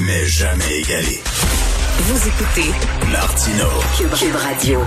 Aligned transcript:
mais 0.00 0.24
jamais 0.24 0.80
égalé. 0.80 1.20
Vous 2.06 2.28
écoutez 2.28 2.70
Martino. 3.12 3.68
Cube 4.18 4.34
Radio. 4.34 4.80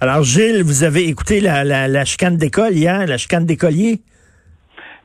Alors, 0.00 0.22
Gilles, 0.24 0.62
vous 0.62 0.84
avez 0.84 1.08
écouté 1.08 1.40
la, 1.40 1.64
la, 1.64 1.88
la 1.88 2.04
chicane 2.04 2.36
d'école 2.36 2.72
hier, 2.72 3.06
la 3.06 3.16
chicane 3.16 3.46
d'écolier? 3.46 4.00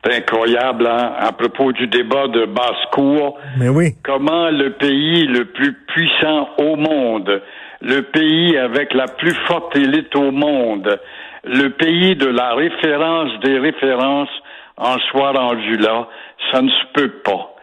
C'est 0.04 0.16
incroyable, 0.18 0.86
hein, 0.86 1.14
à 1.18 1.32
propos 1.32 1.72
du 1.72 1.88
débat 1.88 2.28
de 2.28 2.46
basse-cour. 2.46 3.38
Mais 3.58 3.70
oui. 3.70 3.96
Comment 4.04 4.50
le 4.50 4.74
pays 4.74 5.26
le 5.26 5.46
plus 5.46 5.74
puissant 5.88 6.50
au 6.58 6.76
monde, 6.76 7.42
le 7.82 8.02
pays 8.02 8.58
avec 8.58 8.94
la 8.94 9.08
plus 9.08 9.36
forte 9.48 9.76
élite 9.78 10.14
au 10.16 10.32
monde, 10.32 11.00
le 11.46 11.70
pays 11.70 12.16
de 12.18 12.28
la 12.28 12.54
référence 12.54 13.30
des 13.44 13.60
références 13.60 14.30
en 14.76 14.98
soit 15.10 15.32
rendu 15.32 15.78
là, 15.78 16.08
ça 16.52 16.62
ne 16.62 16.70
se 16.70 16.86
peut 16.94 17.14
pas. 17.24 17.54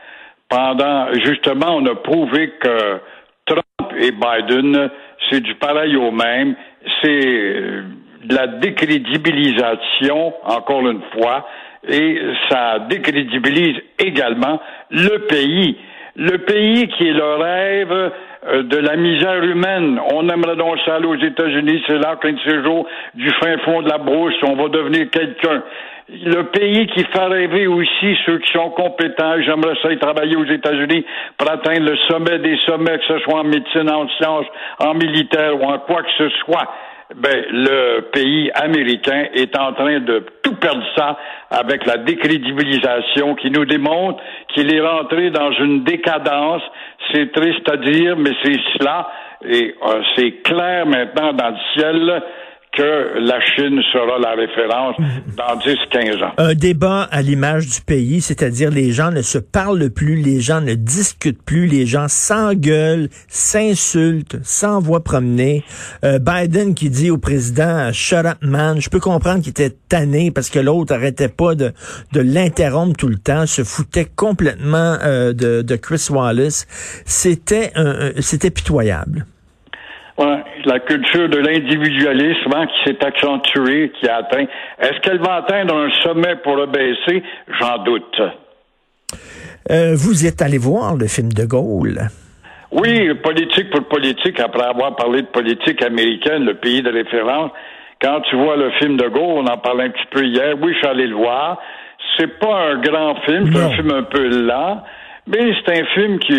Pendant, 0.48 1.12
justement, 1.24 1.76
on 1.76 1.86
a 1.86 1.94
prouvé 1.94 2.52
que 2.60 3.00
Trump 3.46 3.92
et 3.98 4.12
Biden, 4.12 4.90
c'est 5.30 5.40
du 5.40 5.54
pareil 5.56 5.96
au 5.96 6.10
même, 6.10 6.54
c'est 7.02 7.26
euh, 7.26 7.82
de 8.24 8.34
la 8.34 8.46
décrédibilisation, 8.46 10.34
encore 10.44 10.88
une 10.88 11.02
fois, 11.12 11.46
et 11.88 12.18
ça 12.48 12.78
décrédibilise 12.88 13.76
également 13.98 14.60
le 14.90 15.26
pays. 15.26 15.76
Le 16.16 16.38
pays 16.38 16.86
qui 16.88 17.08
est 17.08 17.12
le 17.12 17.34
rêve 17.34 18.12
euh, 18.46 18.62
de 18.62 18.76
la 18.76 18.96
misère 18.96 19.42
humaine. 19.42 19.98
On 20.12 20.28
aimerait 20.28 20.56
donc 20.56 20.78
ça 20.84 20.96
aller 20.96 21.06
aux 21.06 21.16
États-Unis, 21.16 21.82
c'est 21.86 21.98
là 21.98 22.16
qu'un 22.16 22.32
de 22.32 22.38
ces 22.44 22.60
du 23.14 23.30
fin 23.40 23.58
fond 23.64 23.82
de 23.82 23.88
la 23.88 23.98
brousse, 23.98 24.34
on 24.42 24.54
va 24.54 24.68
devenir 24.68 25.10
quelqu'un. 25.10 25.62
Le 26.08 26.42
pays 26.42 26.86
qui 26.88 27.02
fait 27.04 27.24
rêver 27.24 27.66
aussi 27.66 28.16
ceux 28.26 28.38
qui 28.38 28.52
sont 28.52 28.70
compétents. 28.70 29.40
J'aimerais 29.40 29.74
ça 29.82 29.90
y 29.90 29.98
travailler 29.98 30.36
aux 30.36 30.44
États-Unis 30.44 31.04
pour 31.38 31.50
atteindre 31.50 31.90
le 31.90 31.96
sommet 32.08 32.38
des 32.38 32.58
sommets, 32.66 32.98
que 32.98 33.06
ce 33.06 33.18
soit 33.20 33.40
en 33.40 33.44
médecine, 33.44 33.90
en 33.90 34.06
sciences, 34.10 34.46
en 34.78 34.94
militaire 34.94 35.58
ou 35.58 35.64
en 35.64 35.78
quoi 35.78 36.02
que 36.02 36.12
ce 36.18 36.28
soit 36.44 36.68
ben, 37.14 37.44
le 37.50 38.00
pays 38.12 38.50
américain 38.54 39.26
est 39.34 39.56
en 39.58 39.72
train 39.74 40.00
de 40.00 40.24
tout 40.42 40.54
perdre 40.56 40.84
ça 40.96 41.18
avec 41.50 41.84
la 41.84 41.98
décrédibilisation 41.98 43.34
qui 43.34 43.50
nous 43.50 43.64
démontre 43.66 44.22
qu'il 44.54 44.74
est 44.74 44.80
rentré 44.80 45.30
dans 45.30 45.52
une 45.52 45.84
décadence. 45.84 46.62
C'est 47.12 47.30
triste 47.32 47.68
à 47.70 47.76
dire, 47.76 48.16
mais 48.16 48.30
c'est 48.42 48.58
cela. 48.78 49.10
Et 49.46 49.74
euh, 49.86 50.02
c'est 50.16 50.42
clair 50.42 50.86
maintenant 50.86 51.34
dans 51.34 51.50
le 51.50 51.56
ciel 51.74 52.22
que 52.76 53.18
la 53.18 53.40
Chine 53.40 53.80
sera 53.92 54.18
la 54.18 54.34
référence 54.34 54.96
dans 55.36 55.56
10-15 55.56 56.24
ans. 56.24 56.32
Un 56.38 56.54
débat 56.54 57.08
à 57.10 57.22
l'image 57.22 57.66
du 57.66 57.80
pays, 57.80 58.20
c'est-à-dire 58.20 58.70
les 58.70 58.92
gens 58.92 59.10
ne 59.10 59.22
se 59.22 59.38
parlent 59.38 59.90
plus, 59.90 60.16
les 60.16 60.40
gens 60.40 60.60
ne 60.60 60.74
discutent 60.74 61.42
plus, 61.42 61.66
les 61.66 61.86
gens 61.86 62.08
s'engueulent, 62.08 63.08
s'insultent, 63.28 64.36
s'envoient 64.42 65.04
promener. 65.04 65.64
Euh, 66.04 66.18
Biden 66.18 66.74
qui 66.74 66.90
dit 66.90 67.10
au 67.10 67.18
président 67.18 67.92
Shut 67.92 68.26
up 68.26 68.38
man, 68.42 68.80
je 68.80 68.90
peux 68.90 69.00
comprendre 69.00 69.40
qu'il 69.40 69.50
était 69.50 69.74
tanné 69.88 70.30
parce 70.30 70.50
que 70.50 70.58
l'autre 70.58 70.94
arrêtait 70.94 71.28
pas 71.28 71.54
de, 71.54 71.72
de 72.12 72.20
l'interrompre 72.20 72.96
tout 72.96 73.08
le 73.08 73.18
temps, 73.18 73.46
se 73.46 73.62
foutait 73.62 74.06
complètement 74.16 74.98
euh, 75.02 75.32
de, 75.32 75.62
de 75.62 75.76
Chris 75.76 76.06
Wallace. 76.10 76.66
C'était 77.04 77.72
c'était 78.20 78.50
pitoyable. 78.50 79.26
Ouais, 80.16 80.44
la 80.66 80.80
culture 80.80 81.28
de 81.28 81.38
l'individualisme 81.38 82.52
hein, 82.54 82.66
qui 82.66 82.90
s'est 82.90 83.04
accentuée, 83.04 83.92
qui 83.98 84.08
a 84.08 84.16
atteint. 84.16 84.46
Est-ce 84.78 85.00
qu'elle 85.00 85.18
va 85.18 85.36
atteindre 85.36 85.76
un 85.76 85.90
sommet 86.02 86.36
pour 86.42 86.56
le 86.56 86.66
baisser? 86.66 87.22
J'en 87.60 87.78
doute. 87.84 88.20
Euh, 89.70 89.94
vous 89.96 90.26
êtes 90.26 90.42
allé 90.42 90.58
voir 90.58 90.96
le 90.96 91.06
film 91.06 91.32
de 91.32 91.44
Gaulle. 91.46 92.08
Oui, 92.72 93.14
politique 93.22 93.70
pour 93.70 93.84
politique, 93.84 94.40
après 94.40 94.64
avoir 94.64 94.96
parlé 94.96 95.22
de 95.22 95.26
politique 95.28 95.82
américaine, 95.82 96.44
le 96.44 96.54
pays 96.54 96.82
de 96.82 96.90
référence. 96.90 97.52
Quand 98.02 98.20
tu 98.28 98.36
vois 98.36 98.56
le 98.56 98.70
film 98.72 98.96
de 98.96 99.08
Gaulle, 99.08 99.44
on 99.44 99.46
en 99.46 99.58
parlait 99.58 99.84
un 99.84 99.90
petit 99.90 100.08
peu 100.10 100.24
hier. 100.24 100.56
Oui, 100.60 100.72
je 100.72 100.78
suis 100.78 100.86
allé 100.86 101.06
le 101.06 101.14
voir. 101.14 101.58
C'est 102.18 102.38
pas 102.38 102.70
un 102.70 102.80
grand 102.80 103.14
film, 103.22 103.50
c'est 103.52 103.60
un 103.60 103.70
film 103.70 103.90
un 103.92 104.02
peu 104.02 104.28
lent. 104.28 104.82
Mais 105.26 105.54
c'est 105.64 105.80
un 105.80 105.84
film 105.94 106.18
qui, 106.18 106.34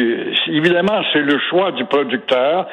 évidemment, 0.48 1.02
c'est 1.12 1.22
le 1.22 1.40
choix 1.50 1.72
du 1.72 1.86
producteur 1.86 2.68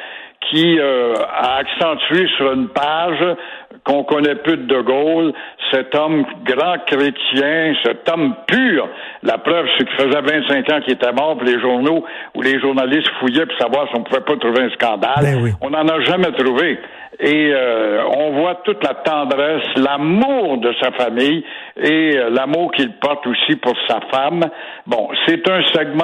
qui 0.49 0.79
euh, 0.79 1.13
a 1.15 1.57
accentué 1.57 2.27
sur 2.37 2.53
une 2.53 2.67
page 2.69 3.35
qu'on 3.83 4.03
connaît 4.03 4.35
plus 4.35 4.57
de 4.57 4.63
De 4.63 4.81
Gaulle, 4.81 5.33
cet 5.71 5.93
homme 5.95 6.25
grand 6.45 6.77
chrétien, 6.85 7.73
cet 7.83 8.09
homme 8.09 8.35
pur. 8.47 8.87
La 9.23 9.37
preuve, 9.37 9.65
c'est 9.77 9.85
qu'il 9.85 9.97
faisait 9.97 10.21
25 10.21 10.71
ans 10.71 10.81
qu'il 10.81 10.93
était 10.93 11.11
mort, 11.11 11.37
pour 11.37 11.45
les 11.45 11.59
journaux 11.59 12.05
où 12.35 12.41
les 12.41 12.59
journalistes 12.59 13.09
fouillaient 13.19 13.45
pour 13.45 13.57
savoir 13.57 13.87
si 13.89 13.95
on 13.95 14.03
pouvait 14.03 14.21
pas 14.21 14.37
trouver 14.37 14.63
un 14.63 14.69
scandale. 14.71 15.13
Ben 15.21 15.53
on 15.61 15.69
n'en 15.71 15.87
a 15.87 16.01
jamais 16.01 16.31
trouvé. 16.31 16.79
Et 17.19 17.51
euh, 17.53 18.03
on 18.17 18.31
voit 18.39 18.55
toute 18.63 18.83
la 18.83 18.95
tendresse, 18.95 19.63
l'amour 19.75 20.57
de 20.57 20.73
sa 20.81 20.91
famille 20.91 21.43
et 21.77 22.17
euh, 22.17 22.29
l'amour 22.31 22.71
qu'il 22.71 22.91
porte 22.93 23.25
aussi 23.27 23.55
pour 23.57 23.73
sa 23.87 23.99
femme. 24.11 24.41
Bon, 24.87 25.09
c'est 25.27 25.47
un 25.49 25.61
segment 25.73 26.03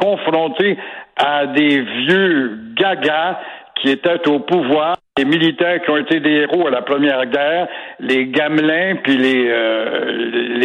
confronté 0.00 0.78
à 1.16 1.46
des 1.46 1.80
vieux 1.80 2.58
gagas 2.74 3.38
qui 3.80 3.90
étaient 3.90 4.28
au 4.28 4.40
pouvoir, 4.40 4.96
les 5.18 5.24
militaires 5.24 5.82
qui 5.82 5.90
ont 5.90 5.96
été 5.96 6.20
des 6.20 6.30
héros 6.30 6.66
à 6.66 6.70
la 6.70 6.82
Première 6.82 7.26
Guerre, 7.26 7.68
les 8.00 8.26
Gamelins, 8.26 8.96
puis 9.02 9.16
les, 9.16 9.48
euh, 9.48 10.58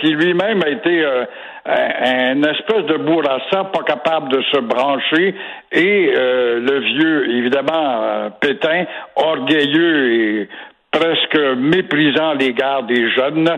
qui 0.00 0.08
lui-même 0.08 0.62
a 0.64 0.68
été 0.68 1.04
euh, 1.04 1.24
un, 1.66 2.42
espèce 2.42 2.86
de 2.86 2.96
bourrassa, 2.96 3.64
pas 3.72 3.82
capable 3.84 4.30
de 4.30 4.42
se 4.52 4.58
brancher, 4.58 5.34
et 5.72 6.12
euh, 6.16 6.60
le 6.60 6.80
vieux, 6.80 7.36
évidemment, 7.36 8.30
Pétain, 8.40 8.84
orgueilleux 9.16 10.12
et 10.12 10.48
presque 10.90 11.38
méprisant 11.56 12.34
l'égard 12.34 12.82
des 12.84 13.10
jeunes, 13.10 13.48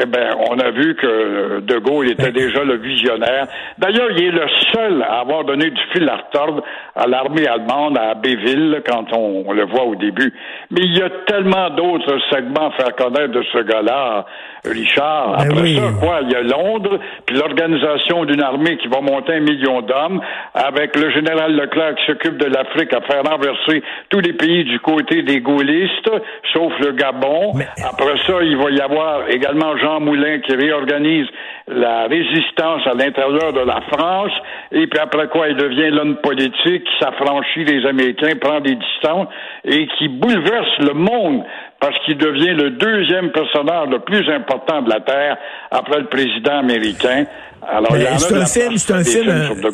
eh 0.00 0.06
ben, 0.06 0.34
on 0.48 0.58
a 0.58 0.70
vu 0.70 0.94
que 0.94 1.60
De 1.60 1.78
Gaulle 1.78 2.10
était 2.10 2.32
déjà 2.32 2.62
le 2.62 2.76
visionnaire. 2.76 3.46
D'ailleurs, 3.78 4.10
il 4.12 4.24
est 4.24 4.30
le 4.30 4.46
seul 4.72 5.02
à 5.02 5.20
avoir 5.20 5.44
donné 5.44 5.70
du 5.70 5.80
fil 5.92 6.08
à 6.08 6.16
retordre 6.16 6.62
à 6.94 7.06
l'armée 7.06 7.46
allemande 7.46 7.98
à 7.98 8.14
Béville 8.14 8.82
quand 8.86 9.12
on, 9.12 9.52
le 9.52 9.64
voit 9.64 9.84
au 9.84 9.94
début. 9.94 10.32
Mais 10.70 10.82
il 10.82 10.96
y 10.96 11.02
a 11.02 11.10
tellement 11.26 11.70
d'autres 11.70 12.18
segments 12.30 12.68
à 12.68 12.70
faire 12.72 12.94
connaître 12.96 13.32
de 13.32 13.42
ce 13.52 13.58
gars-là, 13.58 14.26
Richard. 14.64 15.38
Ben 15.38 15.50
Après 15.50 15.62
oui. 15.62 15.76
ça, 15.76 15.90
quoi, 16.00 16.20
il 16.22 16.30
y 16.30 16.34
a 16.34 16.42
Londres, 16.42 16.98
puis 17.26 17.36
l'organisation 17.36 18.24
d'une 18.24 18.42
armée 18.42 18.76
qui 18.76 18.88
va 18.88 19.00
monter 19.00 19.34
un 19.34 19.40
million 19.40 19.80
d'hommes, 19.82 20.20
avec 20.54 20.96
le 20.96 21.10
général 21.10 21.54
Leclerc 21.54 21.94
qui 21.96 22.06
s'occupe 22.06 22.36
de 22.36 22.46
l'Afrique 22.46 22.92
à 22.92 23.00
faire 23.00 23.22
renverser 23.24 23.82
tous 24.10 24.20
les 24.20 24.32
pays 24.32 24.64
du 24.64 24.78
côté 24.80 25.22
des 25.22 25.40
gaullistes, 25.40 26.10
sauf 26.52 26.72
le 26.80 26.92
Gabon. 26.92 27.52
Après 27.84 28.16
ça, 28.26 28.42
il 28.42 28.56
va 28.56 28.70
y 28.70 28.80
avoir 28.80 29.28
également 29.28 29.76
Jean 29.76 29.87
Moulin 30.00 30.40
qui 30.40 30.54
réorganise 30.54 31.26
la 31.66 32.06
résistance 32.06 32.82
à 32.86 32.94
l'intérieur 32.94 33.52
de 33.52 33.60
la 33.60 33.80
France, 33.92 34.32
et 34.72 34.86
puis 34.86 34.98
après 34.98 35.28
quoi, 35.28 35.48
il 35.48 35.56
devient 35.56 35.90
l'homme 35.90 36.16
politique 36.22 36.84
qui 36.84 36.98
s'affranchit 37.00 37.64
des 37.64 37.84
Américains, 37.86 38.36
prend 38.40 38.60
des 38.60 38.74
distances, 38.76 39.28
et 39.64 39.86
qui 39.98 40.08
bouleverse 40.08 40.78
le 40.80 40.94
monde 40.94 41.42
parce 41.80 41.96
qu'il 42.04 42.18
devient 42.18 42.54
le 42.54 42.70
deuxième 42.70 43.30
personnage 43.30 43.88
le 43.90 44.00
plus 44.00 44.28
important 44.32 44.82
de 44.82 44.90
la 44.90 45.00
Terre 45.00 45.36
après 45.70 45.98
le 46.00 46.06
président 46.06 46.58
américain. 46.58 47.24
Alors, 47.66 47.96
il 47.96 48.02
y 48.02 48.08
en 48.08 48.12
a 48.14 48.18
C'est 48.18 48.34
un 48.36 48.46
film, 48.46 48.76
c'est 48.78 48.92
un 48.92 49.04
film, 49.04 49.32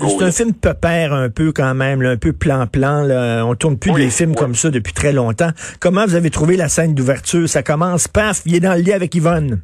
c'est 0.08 0.24
un 0.24 0.30
film 0.32 0.54
pépère 0.54 1.12
un 1.12 1.28
peu 1.30 1.52
quand 1.52 1.74
même, 1.74 2.02
là, 2.02 2.10
un 2.10 2.16
peu 2.16 2.32
plan-plan. 2.32 3.02
là. 3.02 3.44
On 3.46 3.54
tourne 3.54 3.78
plus 3.78 3.92
Oui, 3.92 4.04
des 4.04 4.10
films 4.10 4.30
oui. 4.30 4.36
comme 4.36 4.54
ça 4.54 4.70
depuis 4.70 4.92
très 4.92 5.12
longtemps. 5.12 5.50
Comment 5.80 6.04
vous 6.04 6.14
avez 6.14 6.30
trouvé 6.30 6.56
la 6.56 6.68
scène 6.68 6.94
d'ouverture? 6.94 7.48
Ça 7.48 7.62
commence, 7.62 8.08
paf, 8.08 8.40
il 8.46 8.56
est 8.56 8.60
dans 8.60 8.74
le 8.74 8.80
lit 8.80 8.92
avec 8.92 9.14
Yvonne. 9.14 9.60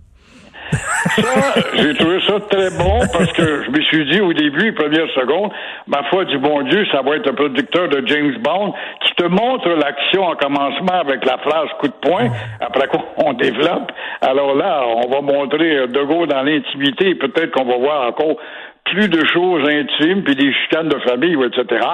Ça, 1.17 1.55
j'ai 1.75 1.95
trouvé 1.95 2.21
ça 2.27 2.39
très 2.49 2.71
bon 2.79 3.01
parce 3.13 3.33
que 3.33 3.65
je 3.65 3.71
me 3.71 3.81
suis 3.83 4.05
dit 4.07 4.21
au 4.21 4.33
début, 4.33 4.73
première 4.73 5.09
seconde, 5.15 5.51
ma 5.87 6.03
foi 6.05 6.25
du 6.25 6.39
bon 6.39 6.63
Dieu, 6.63 6.87
ça 6.93 7.03
va 7.03 7.17
être 7.17 7.31
un 7.31 7.35
producteur 7.35 7.89
de 7.89 8.07
James 8.07 8.37
Bond 8.41 8.75
qui 9.05 9.15
te 9.15 9.25
montre 9.25 9.69
l'action 9.71 10.25
en 10.25 10.37
commencement 10.37 11.01
avec 11.01 11.25
la 11.25 11.39
phrase 11.39 11.69
coup 11.81 11.89
de 11.89 12.09
poing, 12.09 12.29
après 12.61 12.87
quoi 12.89 13.05
on 13.25 13.33
développe. 13.33 13.93
Alors 14.21 14.55
là, 14.55 14.85
on 14.87 15.09
va 15.09 15.21
montrer 15.21 15.87
De 15.89 16.03
Gaulle 16.05 16.29
dans 16.29 16.43
l'intimité 16.43 17.11
et 17.11 17.15
peut-être 17.15 17.51
qu'on 17.53 17.65
va 17.65 17.77
voir 17.77 18.07
encore 18.09 18.37
plus 18.85 19.09
de 19.09 19.25
choses 19.27 19.69
intimes, 19.69 20.23
puis 20.23 20.35
des 20.35 20.53
chicanes 20.53 20.89
de 20.89 20.99
famille, 21.01 21.37
etc. 21.45 21.87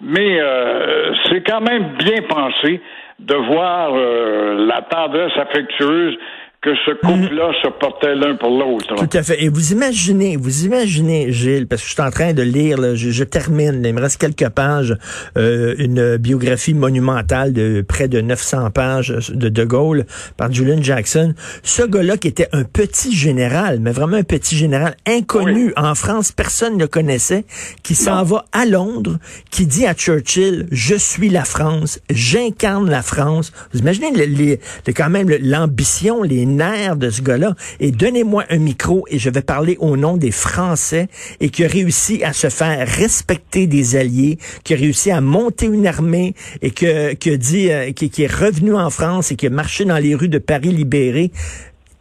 Mais 0.00 0.40
euh, 0.40 1.12
c'est 1.28 1.42
quand 1.42 1.60
même 1.60 1.94
bien 1.98 2.22
pensé 2.28 2.80
de 3.20 3.34
voir 3.34 3.90
euh, 3.94 4.66
la 4.66 4.82
tendresse 4.82 5.32
affectueuse 5.36 6.16
que 6.62 6.74
ce 6.84 6.90
couple-là 7.00 7.52
se 7.62 7.68
portait 7.68 8.14
l'un 8.14 8.36
pour 8.36 8.50
l'autre. 8.50 8.94
Tout 8.94 9.16
à 9.16 9.22
fait. 9.22 9.42
Et 9.42 9.48
vous 9.48 9.72
imaginez, 9.72 10.36
vous 10.36 10.66
imaginez, 10.66 11.32
Gilles, 11.32 11.66
parce 11.66 11.80
que 11.80 11.88
je 11.88 11.94
suis 11.94 12.02
en 12.02 12.10
train 12.10 12.34
de 12.34 12.42
lire, 12.42 12.76
là, 12.76 12.94
je, 12.94 13.08
je, 13.10 13.24
termine, 13.24 13.82
il 13.82 13.94
me 13.94 14.00
reste 14.00 14.20
quelques 14.20 14.50
pages, 14.50 14.94
euh, 15.38 15.74
une 15.78 16.18
biographie 16.18 16.74
monumentale 16.74 17.54
de 17.54 17.80
près 17.80 18.08
de 18.08 18.20
900 18.20 18.72
pages 18.72 19.08
de 19.30 19.48
De 19.48 19.64
Gaulle 19.64 20.04
par 20.36 20.52
Julian 20.52 20.82
Jackson. 20.82 21.32
Ce 21.62 21.82
gars-là 21.82 22.18
qui 22.18 22.28
était 22.28 22.48
un 22.52 22.64
petit 22.64 23.14
général, 23.14 23.80
mais 23.80 23.92
vraiment 23.92 24.18
un 24.18 24.22
petit 24.22 24.54
général 24.54 24.96
inconnu 25.06 25.72
en 25.78 25.94
France, 25.94 26.30
personne 26.30 26.74
ne 26.74 26.80
le 26.80 26.88
connaissait, 26.88 27.46
qui 27.82 27.94
s'en 27.94 28.22
va 28.22 28.44
à 28.52 28.66
Londres, 28.66 29.16
qui 29.50 29.64
dit 29.64 29.86
à 29.86 29.94
Churchill, 29.94 30.66
je 30.70 30.94
suis 30.94 31.30
la 31.30 31.44
France, 31.44 32.00
j'incarne 32.10 32.90
la 32.90 33.00
France. 33.00 33.50
Vous 33.72 33.80
imaginez 33.80 34.10
les, 34.10 34.26
les, 34.26 34.92
quand 34.92 35.08
même 35.08 35.30
l'ambition, 35.40 36.22
les 36.22 36.49
nerfs 36.50 36.96
de 36.96 37.10
ce 37.10 37.22
gars-là. 37.22 37.54
Et 37.80 37.90
donnez-moi 37.90 38.44
un 38.50 38.58
micro 38.58 39.04
et 39.08 39.18
je 39.18 39.30
vais 39.30 39.42
parler 39.42 39.76
au 39.80 39.96
nom 39.96 40.16
des 40.16 40.30
Français 40.30 41.08
et 41.40 41.48
qui 41.50 41.64
a 41.64 41.68
réussi 41.68 42.22
à 42.24 42.32
se 42.32 42.48
faire 42.48 42.86
respecter 42.86 43.66
des 43.66 43.96
alliés, 43.96 44.38
qui 44.64 44.74
a 44.74 44.76
réussi 44.76 45.10
à 45.10 45.20
monter 45.20 45.66
une 45.66 45.86
armée 45.86 46.34
et 46.62 46.70
que, 46.70 47.14
que 47.14 47.34
dit, 47.34 47.70
euh, 47.70 47.92
qui, 47.92 48.10
qui 48.10 48.24
est 48.24 48.32
revenu 48.32 48.74
en 48.74 48.90
France 48.90 49.32
et 49.32 49.36
qui 49.36 49.46
a 49.46 49.50
marché 49.50 49.84
dans 49.84 49.98
les 49.98 50.14
rues 50.14 50.28
de 50.28 50.38
Paris 50.38 50.70
libéré. 50.70 51.30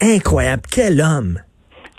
Incroyable. 0.01 0.63
Quel 0.71 1.01
homme. 1.01 1.39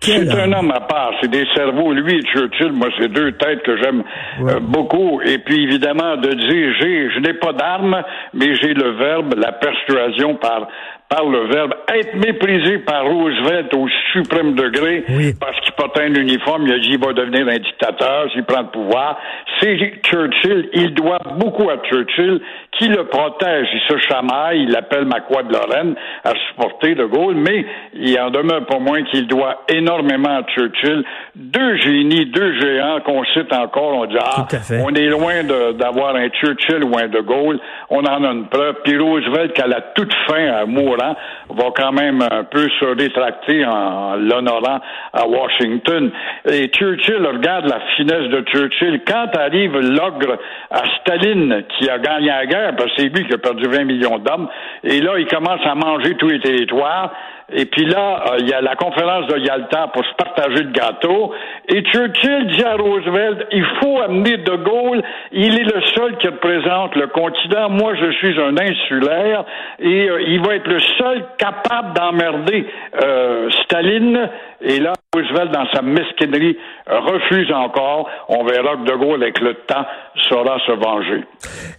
C'est 0.03 0.31
un 0.31 0.53
homme 0.53 0.71
à 0.71 0.81
part, 0.81 1.13
c'est 1.21 1.31
des 1.31 1.45
cerveaux. 1.55 1.93
Lui 1.93 2.19
et 2.19 2.23
Churchill, 2.23 2.73
moi, 2.73 2.89
c'est 2.99 3.09
deux 3.09 3.33
têtes 3.33 3.63
que 3.63 3.77
j'aime 3.83 4.03
euh, 4.41 4.59
beaucoup. 4.61 5.21
Et 5.21 5.39
puis, 5.39 5.65
évidemment, 5.65 6.17
de 6.17 6.31
dire, 6.31 6.75
j'ai, 6.81 7.11
je 7.11 7.19
n'ai 7.21 7.35
pas 7.35 7.53
d'armes, 7.53 8.03
mais 8.33 8.55
j'ai 8.55 8.73
le 8.73 8.93
verbe, 8.93 9.35
la 9.37 9.53
persuasion 9.53 10.37
par 10.37 10.69
par 11.11 11.25
le 11.25 11.49
verbe 11.49 11.75
être 11.93 12.15
méprisé 12.15 12.79
par 12.79 13.05
Roosevelt 13.05 13.75
au 13.75 13.89
suprême 14.13 14.55
degré 14.55 15.05
parce 15.41 15.61
qu'il 15.61 15.73
portait 15.73 16.05
un 16.05 16.15
uniforme, 16.15 16.69
il 16.69 16.73
a 16.73 16.79
dit 16.79 16.91
il 16.93 17.05
va 17.05 17.13
devenir 17.13 17.49
un 17.49 17.59
dictateur 17.59 18.31
s'il 18.33 18.45
prend 18.45 18.63
le 18.63 18.69
pouvoir. 18.69 19.19
C'est 19.59 19.77
Churchill, 20.05 20.69
il 20.73 20.95
doit 20.95 21.19
beaucoup 21.37 21.69
à 21.69 21.79
Churchill 21.79 22.41
qui 22.81 22.89
le 22.89 23.05
protège? 23.05 23.69
Il 23.75 23.81
se 23.81 23.99
chamaille, 24.09 24.63
il 24.63 24.75
appelle 24.75 25.05
Macquois 25.05 25.43
de 25.43 25.53
Lorraine 25.53 25.95
à 26.25 26.33
supporter 26.49 26.95
De 26.95 27.05
Gaulle, 27.05 27.35
mais 27.35 27.67
il 27.93 28.19
en 28.19 28.31
demeure 28.31 28.65
pas 28.65 28.79
moins 28.79 29.03
qu'il 29.05 29.27
doit 29.27 29.65
énormément 29.69 30.39
à 30.39 30.43
Churchill. 30.45 31.05
Deux 31.37 31.77
génies, 31.77 32.27
deux 32.27 32.59
géants 32.59 33.01
qu'on 33.05 33.23
cite 33.25 33.53
encore, 33.53 33.95
on 33.97 34.07
dit 34.07 34.17
ah, 34.19 34.47
on 34.83 34.95
est 34.95 35.09
loin 35.09 35.45
d'avoir 35.79 36.17
un 36.17 36.29
Churchill 36.31 36.83
ou 36.85 36.97
un 36.97 37.09
De 37.09 37.21
Gaulle, 37.21 37.61
on 37.91 38.01
en 38.01 38.25
a 38.25 38.33
une 38.33 38.47
preuve. 38.47 38.77
Puis 38.83 38.97
Roosevelt, 38.97 39.53
qu'à 39.53 39.67
la 39.67 39.83
toute 39.95 40.13
fin, 40.27 40.47
à 40.47 40.65
mourir, 40.65 41.15
va 41.51 41.65
quand 41.77 41.93
même 41.93 42.23
un 42.23 42.45
peu 42.45 42.67
se 42.81 42.85
rétracter 42.99 43.65
en 43.67 44.17
l'honorant 44.17 44.81
à 45.13 45.27
Washington. 45.27 46.11
Et 46.51 46.69
Churchill, 46.69 47.27
regarde 47.27 47.69
la 47.69 47.81
finesse 47.97 48.31
de 48.31 48.41
Churchill. 48.43 49.03
Quand 49.07 49.37
arrive 49.37 49.79
l'ogre 49.79 50.39
à 50.71 50.83
Staline, 51.01 51.63
qui 51.69 51.91
a 51.91 51.99
gagné 51.99 52.29
la 52.29 52.47
guerre, 52.47 52.70
parce 52.73 52.91
que 52.91 53.03
c'est 53.03 53.09
lui 53.09 53.27
qui 53.27 53.35
a 53.35 53.39
perdu 53.39 53.65
20 53.69 53.85
millions 53.85 54.19
d'hommes, 54.19 54.49
et 54.85 55.01
là, 55.01 55.19
il 55.19 55.27
commence 55.27 55.61
à 55.65 55.75
manger 55.75 56.17
tous 56.17 56.29
les 56.29 56.41
territoires, 56.41 57.13
et 57.53 57.65
puis 57.65 57.85
là, 57.85 58.25
euh, 58.31 58.37
il 58.39 58.49
y 58.49 58.53
a 58.53 58.61
la 58.61 58.77
conférence 58.77 59.27
de 59.27 59.39
Yalta 59.39 59.89
pour 59.89 60.05
se 60.05 60.15
partager 60.15 60.63
le 60.63 60.71
gâteau. 60.71 61.33
Et 61.69 61.83
Churchill 61.83 62.47
dit 62.47 62.63
à 62.63 62.77
Roosevelt, 62.77 63.47
il 63.51 63.65
faut 63.81 64.01
amener 64.01 64.37
De 64.39 64.57
Gaulle. 64.57 65.03
Il 65.33 65.59
est 65.59 65.65
le 65.65 65.81
seul 65.95 66.17
qui 66.19 66.29
représente 66.29 66.95
le 66.95 67.09
continent. 67.09 67.71
Moi, 67.71 67.95
je 67.97 68.11
suis 68.13 68.41
un 68.41 68.57
insulaire. 68.57 69.45
Et 69.81 70.09
euh, 70.09 70.23
il 70.23 70.41
va 70.45 70.57
être 70.57 70.69
le 70.69 70.81
seul 70.99 71.25
capable 71.39 71.93
d'emmerder 71.95 72.67
euh, 73.03 73.51
Staline. 73.65 74.31
Et 74.61 74.79
là, 74.79 74.93
Roosevelt, 75.13 75.51
dans 75.51 75.67
sa 75.73 75.83
mesquinerie, 75.83 76.57
refuse 76.87 77.51
encore. 77.53 78.09
On 78.29 78.45
verra 78.45 78.77
que 78.77 78.85
De 78.85 78.95
Gaulle, 78.95 79.23
avec 79.23 79.41
le 79.41 79.55
temps, 79.55 79.87
saura 80.29 80.59
se 80.67 80.73
venger. 80.73 81.25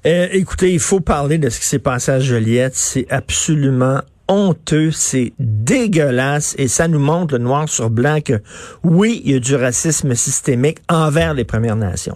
Écoutez, 0.03 0.71
il 0.71 0.80
faut 0.80 1.00
parler 1.00 1.38
de 1.38 1.50
ce 1.50 1.59
qui 1.59 1.65
s'est 1.65 1.80
passé 1.80 2.12
à 2.12 2.19
Joliette. 2.19 2.75
C'est 2.75 3.12
absolument 3.12 4.00
honteux, 4.27 4.92
c'est 4.92 5.33
dégueulasse 5.39 6.56
et 6.57 6.68
ça 6.68 6.88
nous 6.88 7.00
montre 7.00 7.36
le 7.36 7.44
noir 7.44 7.68
sur 7.68 7.89
blanc 7.89 8.19
que 8.25 8.42
oui, 8.83 9.21
il 9.25 9.33
y 9.33 9.36
a 9.36 9.39
du 9.39 9.56
racisme 9.56 10.13
systémique 10.15 10.77
envers 10.89 11.33
les 11.33 11.44
Premières 11.44 11.75
Nations. 11.75 12.15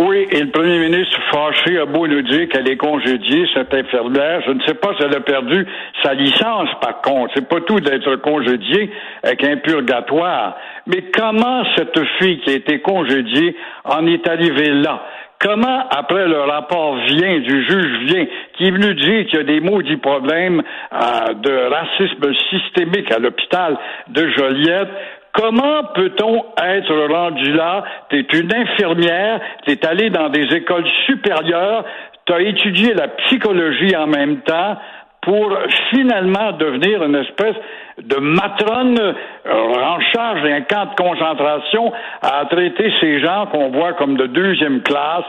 Oui, 0.00 0.28
et 0.30 0.40
le 0.40 0.50
premier 0.52 0.78
ministre 0.78 1.18
fâché 1.32 1.76
a 1.76 1.84
beau 1.84 2.06
nous 2.06 2.22
dire 2.22 2.48
qu'elle 2.48 2.70
est 2.70 2.76
congédiée, 2.76 3.48
cette 3.52 3.74
infirmière. 3.74 4.40
Je 4.46 4.52
ne 4.52 4.60
sais 4.60 4.74
pas 4.74 4.94
si 4.96 5.02
elle 5.02 5.16
a 5.16 5.20
perdu 5.20 5.66
sa 6.04 6.14
licence, 6.14 6.68
par 6.80 7.02
contre. 7.02 7.32
C'est 7.34 7.48
pas 7.48 7.60
tout 7.62 7.80
d'être 7.80 8.14
congédiée 8.22 8.92
avec 9.24 9.42
un 9.42 9.56
purgatoire. 9.56 10.56
Mais 10.86 11.10
comment 11.12 11.64
cette 11.76 11.98
fille 12.20 12.38
qui 12.42 12.50
a 12.50 12.52
été 12.54 12.80
congédiée 12.80 13.56
en 13.84 14.06
est 14.06 14.28
arrivée 14.28 14.70
là? 14.70 15.02
Comment, 15.40 15.88
après 15.90 16.26
le 16.26 16.40
rapport 16.40 16.96
vient, 17.06 17.38
du 17.38 17.64
juge 17.64 18.06
vient, 18.06 18.26
qui 18.54 18.66
est 18.66 18.70
venu 18.72 18.92
dire 18.94 19.26
qu'il 19.26 19.38
y 19.38 19.42
a 19.42 19.44
des 19.44 19.60
maudits 19.60 19.96
problèmes 19.96 20.62
euh, 20.92 21.34
de 21.34 21.70
racisme 21.70 22.34
systémique 22.50 23.12
à 23.12 23.18
l'hôpital 23.18 23.78
de 24.08 24.28
Joliette, 24.36 24.88
Comment 25.34 25.84
peut-on 25.94 26.44
être 26.60 27.12
rendu 27.12 27.52
là? 27.52 27.84
Tu 28.10 28.18
es 28.18 28.38
une 28.40 28.52
infirmière, 28.52 29.40
tu 29.64 29.72
es 29.72 29.86
allé 29.86 30.10
dans 30.10 30.30
des 30.30 30.52
écoles 30.52 30.88
supérieures, 31.06 31.84
tu 32.26 32.32
as 32.32 32.40
étudié 32.40 32.92
la 32.94 33.06
psychologie 33.08 33.94
en 33.94 34.08
même 34.08 34.38
temps 34.40 34.76
pour 35.28 35.54
finalement 35.90 36.52
devenir 36.52 37.04
une 37.04 37.16
espèce 37.16 37.56
de 38.02 38.16
matrone 38.16 38.98
euh, 38.98 39.52
en 39.52 40.00
charge 40.00 40.42
d'un 40.42 40.62
camp 40.62 40.86
de 40.86 40.94
concentration 40.94 41.92
à 42.22 42.46
traiter 42.46 42.90
ces 42.98 43.20
gens 43.20 43.44
qu'on 43.52 43.68
voit 43.68 43.92
comme 43.92 44.16
de 44.16 44.26
deuxième 44.26 44.80
classe. 44.80 45.26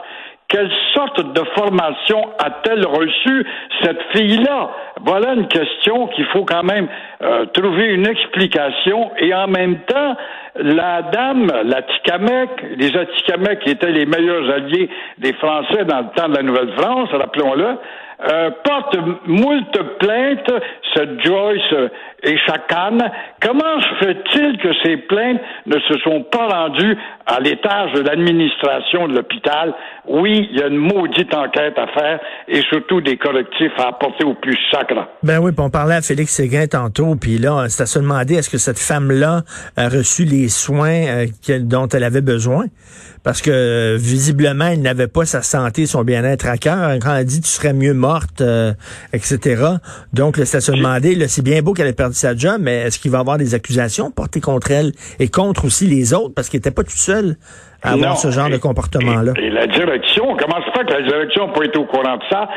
Quelle 0.47 0.71
sorte 0.93 1.33
de 1.33 1.41
formation 1.53 2.21
a-t-elle 2.39 2.85
reçu 2.87 3.45
cette 3.83 4.01
fille-là? 4.15 4.69
Voilà 5.01 5.33
une 5.33 5.47
question 5.47 6.07
qu'il 6.07 6.25
faut 6.27 6.45
quand 6.45 6.63
même 6.63 6.87
euh, 7.21 7.45
trouver 7.47 7.93
une 7.93 8.07
explication 8.07 9.11
et 9.17 9.33
en 9.33 9.47
même 9.47 9.79
temps, 9.81 10.15
la 10.55 11.01
dame, 11.01 11.51
la 11.65 11.81
Ticamec, 11.81 12.49
les 12.77 12.95
Atikamekw 12.95 13.59
qui 13.65 13.71
étaient 13.71 13.91
les 13.91 14.05
meilleurs 14.05 14.49
alliés 14.49 14.89
des 15.17 15.33
Français 15.33 15.83
dans 15.83 15.99
le 15.99 16.15
temps 16.15 16.29
de 16.29 16.37
la 16.37 16.43
Nouvelle-France, 16.43 17.09
rappelons-le, 17.11 17.77
euh, 18.21 18.49
porte 18.63 18.97
moult 19.27 19.71
plaintes, 19.99 20.51
ce 20.93 20.99
Joyce 21.23 21.89
et 22.23 22.37
Chacan. 22.45 22.97
Comment 23.41 23.79
se 23.79 24.05
fait-il 24.05 24.57
que 24.57 24.69
ces 24.83 24.97
plaintes 24.97 25.39
ne 25.65 25.79
se 25.79 25.97
sont 25.99 26.23
pas 26.23 26.47
rendues 26.47 26.97
à 27.25 27.39
l'étage 27.39 27.93
de 27.93 28.01
l'administration 28.01 29.07
de 29.07 29.15
l'hôpital? 29.15 29.73
Oui, 30.07 30.49
il 30.51 30.59
y 30.59 30.63
a 30.63 30.67
une 30.67 30.77
maudite 30.77 31.33
enquête 31.33 31.77
à 31.77 31.87
faire 31.87 32.19
et 32.47 32.61
surtout 32.63 32.99
des 32.99 33.15
correctifs 33.15 33.71
à 33.77 33.89
apporter 33.89 34.25
au 34.25 34.33
plus 34.33 34.57
sacre. 34.71 35.07
Ben 35.23 35.39
oui, 35.39 35.51
on 35.57 35.69
parlait 35.69 35.95
à 35.95 36.01
Félix 36.01 36.33
Séguin 36.33 36.67
tantôt, 36.67 37.15
puis 37.15 37.37
là, 37.37 37.65
c'est 37.69 37.83
à 37.83 37.85
se 37.85 37.99
demander 37.99 38.35
est-ce 38.35 38.49
que 38.49 38.57
cette 38.57 38.79
femme-là 38.79 39.43
a 39.77 39.87
reçu 39.87 40.25
les 40.25 40.49
soins 40.49 41.05
euh, 41.07 41.59
dont 41.61 41.87
elle 41.87 42.03
avait 42.03 42.21
besoin? 42.21 42.65
Parce 43.23 43.41
que 43.41 43.97
visiblement, 43.97 44.67
elle 44.67 44.81
n'avait 44.81 45.07
pas 45.07 45.25
sa 45.25 45.41
santé, 45.41 45.85
son 45.85 46.03
bien-être 46.03 46.47
à 46.47 46.57
cœur. 46.57 46.91
Quand 47.01 47.15
elle 47.15 47.25
dit 47.25 47.41
tu 47.41 47.49
serais 47.49 47.73
mieux 47.73 47.93
morte, 48.09 48.41
euh, 48.41 48.73
etc. 49.13 49.39
Donc, 50.13 50.37
c'est 50.37 50.57
à 50.57 50.61
se 50.61 50.71
demander, 50.71 51.27
c'est 51.27 51.43
bien 51.43 51.61
beau 51.61 51.73
qu'elle 51.73 51.87
ait 51.87 51.93
perdu 51.93 52.15
sa 52.15 52.35
job, 52.35 52.57
mais 52.59 52.75
est-ce 52.85 52.99
qu'il 52.99 53.11
va 53.11 53.19
y 53.19 53.21
avoir 53.21 53.37
des 53.37 53.53
accusations 53.53 54.11
portées 54.11 54.41
contre 54.41 54.71
elle 54.71 54.91
et 55.19 55.27
contre 55.29 55.65
aussi 55.65 55.85
les 55.85 56.13
autres 56.13 56.33
parce 56.35 56.49
qu'elle 56.49 56.59
n'était 56.59 56.77
pas 56.79 56.83
toute 56.83 57.03
seule 57.11 57.35
à 57.81 57.93
avoir 57.93 58.17
ce 58.17 58.31
genre 58.31 58.49
de 58.49 58.57
comportement-là? 58.57 59.33
Et, 59.37 59.49
la 59.49 59.67
direction, 59.67 60.35
comment 60.39 60.61
se 60.65 60.71
fait 60.75 60.85
que 60.85 60.93
la 60.93 61.03
direction 61.03 61.47
n'a 61.47 61.53
pas 61.53 61.65
été 61.65 61.77
au 61.77 61.85
courant 61.85 62.17
de 62.17 62.23
ça, 62.29 62.49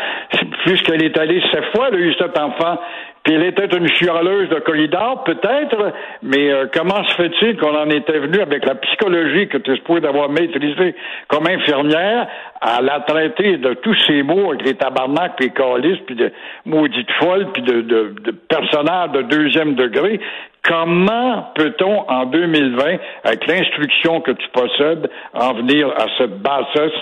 puisqu'elle 0.64 1.02
est 1.04 1.16
allée 1.18 1.40
sept 1.52 1.64
fois, 1.74 1.88
elle 1.88 1.96
a 1.96 1.98
eu 1.98 2.14
cet 2.18 2.36
enfant 2.38 2.78
puis 3.22 3.34
elle 3.34 3.44
était 3.44 3.66
une 3.76 3.88
chialeuse 3.88 4.48
de 4.48 4.58
corridor, 4.60 5.22
peut-être, 5.22 5.92
mais 6.22 6.50
euh, 6.50 6.66
comment 6.74 7.04
se 7.04 7.14
fait-il 7.14 7.56
qu'on 7.56 7.76
en 7.76 7.88
était 7.88 8.18
venu 8.18 8.40
avec 8.40 8.66
la 8.66 8.74
psychologie 8.74 9.46
que 9.46 9.58
tu 9.58 9.72
es 9.72 9.76
supposé 9.76 10.00
d'avoir 10.00 10.28
maîtrisée 10.28 10.96
comme 11.28 11.46
infirmière 11.46 12.26
à 12.60 12.82
la 12.82 13.00
traiter 13.00 13.58
de 13.58 13.74
tous 13.74 13.94
ces 14.06 14.24
mots 14.24 14.52
avec 14.52 14.66
les 14.66 14.74
puis 14.74 15.46
les 15.46 15.50
calices, 15.50 16.00
puis 16.04 16.16
de 16.16 16.32
maudites 16.66 17.10
folles, 17.20 17.46
puis 17.52 17.62
de, 17.62 17.82
de, 17.82 18.14
de 18.24 18.30
personnages 18.32 19.12
de 19.12 19.22
deuxième 19.22 19.74
degré? 19.74 20.20
Comment 20.64 21.52
peut-on, 21.54 22.08
en 22.08 22.26
2020, 22.26 22.96
avec 23.24 23.46
l'instruction 23.46 24.20
que 24.20 24.32
tu 24.32 24.48
possèdes, 24.48 25.08
en 25.34 25.54
venir 25.54 25.88
à 25.96 26.06
cette 26.18 26.40
bassesse? 26.40 26.98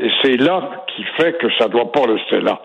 Et 0.00 0.10
c'est 0.22 0.36
là 0.36 0.84
qui 0.88 1.04
fait 1.16 1.38
que 1.38 1.46
ça 1.58 1.68
doit 1.68 1.90
pas 1.90 2.02
rester 2.02 2.40
là. 2.40 2.60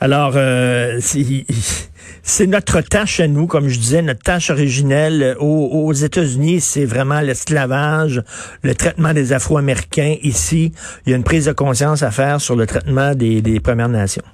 Alors, 0.00 0.32
euh, 0.36 1.00
c'est 2.22 2.46
notre 2.46 2.80
tâche 2.80 3.20
à 3.20 3.28
nous, 3.28 3.46
comme 3.46 3.68
je 3.68 3.78
disais, 3.78 4.02
notre 4.02 4.22
tâche 4.22 4.50
originelle 4.50 5.36
aux, 5.38 5.92
États-Unis, 5.92 6.60
c'est 6.60 6.84
vraiment 6.84 7.20
l'esclavage, 7.20 8.22
le 8.62 8.74
traitement 8.74 9.12
des 9.12 9.32
Afro-Américains. 9.32 10.16
Ici, 10.22 10.72
il 11.06 11.10
y 11.10 11.12
a 11.12 11.16
une 11.16 11.24
prise 11.24 11.46
de 11.46 11.52
conscience 11.52 12.02
à 12.02 12.10
faire 12.10 12.40
sur 12.40 12.56
le 12.56 12.66
traitement 12.66 13.14
des 13.14 13.60
Premières 13.60 13.88
Nations. 13.88 14.24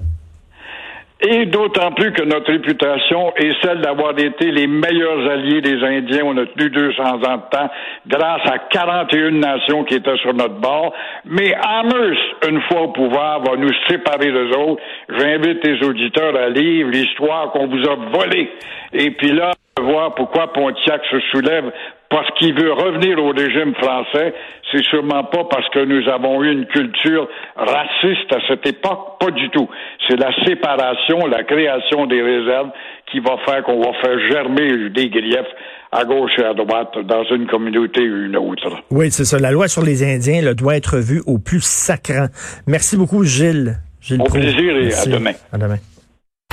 Et 1.20 1.46
d'autant 1.46 1.90
plus 1.92 2.12
que 2.12 2.22
notre 2.22 2.52
réputation 2.52 3.34
est 3.34 3.52
celle 3.60 3.80
d'avoir 3.80 4.16
été 4.16 4.52
les 4.52 4.68
meilleurs 4.68 5.28
alliés 5.28 5.60
des 5.60 5.82
Indiens. 5.82 6.22
On 6.24 6.36
a 6.36 6.46
tenu 6.46 6.70
200 6.70 7.02
ans 7.02 7.18
de 7.18 7.50
temps 7.50 7.70
grâce 8.06 8.46
à 8.46 8.58
41 8.70 9.32
nations 9.32 9.82
qui 9.82 9.94
étaient 9.94 10.16
sur 10.18 10.32
notre 10.32 10.60
bord. 10.60 10.94
Mais 11.24 11.52
Amherst, 11.54 12.22
une 12.48 12.60
fois 12.62 12.82
au 12.82 12.88
pouvoir, 12.88 13.40
va 13.40 13.56
nous 13.56 13.72
séparer 13.88 14.30
des 14.30 14.56
autres. 14.56 14.80
J'invite 15.08 15.66
les 15.66 15.84
auditeurs 15.84 16.36
à 16.36 16.50
lire 16.50 16.86
l'histoire 16.86 17.50
qu'on 17.50 17.66
vous 17.66 17.82
a 17.88 17.96
volée. 18.16 18.52
Et 18.92 19.10
puis 19.10 19.32
là, 19.32 19.50
voir 19.80 20.14
pourquoi 20.14 20.52
Pontiac 20.52 21.02
se 21.10 21.18
soulève 21.32 21.72
parce 22.10 22.28
qu'il 22.38 22.54
veut 22.54 22.72
revenir 22.72 23.22
au 23.22 23.30
régime 23.30 23.74
français, 23.74 24.34
c'est 24.72 24.82
sûrement 24.84 25.24
pas 25.24 25.44
parce 25.50 25.68
que 25.70 25.84
nous 25.84 26.08
avons 26.08 26.42
eu 26.42 26.52
une 26.52 26.66
culture 26.66 27.28
raciste 27.54 28.32
à 28.32 28.38
cette 28.48 28.66
époque, 28.66 29.18
pas 29.20 29.30
du 29.30 29.50
tout. 29.50 29.68
C'est 30.08 30.16
la 30.16 30.32
séparation, 30.44 31.26
la 31.26 31.44
création 31.44 32.06
des 32.06 32.22
réserves 32.22 32.70
qui 33.10 33.20
va 33.20 33.36
faire 33.44 33.62
qu'on 33.62 33.80
va 33.80 33.92
faire 34.02 34.18
germer 34.30 34.90
des 34.90 35.10
griefs 35.10 35.52
à 35.92 36.04
gauche 36.04 36.32
et 36.38 36.44
à 36.44 36.54
droite 36.54 36.98
dans 37.04 37.24
une 37.24 37.46
communauté 37.46 38.00
ou 38.00 38.24
une 38.24 38.36
autre. 38.36 38.82
Oui, 38.90 39.10
c'est 39.10 39.24
ça. 39.24 39.38
La 39.38 39.50
loi 39.50 39.68
sur 39.68 39.82
les 39.82 40.02
Indiens 40.02 40.42
là, 40.42 40.54
doit 40.54 40.76
être 40.76 40.98
vue 40.98 41.22
au 41.26 41.38
plus 41.38 41.64
sacrant. 41.64 42.26
Merci 42.66 42.96
beaucoup, 42.96 43.24
Gilles. 43.24 43.76
Gilles 44.00 44.20
au 44.20 44.24
plaisir 44.24 44.76
et 44.76 44.94
à 44.94 45.06
demain. 45.06 45.32
À 45.52 45.58
demain. 45.58 45.76